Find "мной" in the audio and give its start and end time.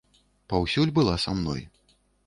1.43-1.61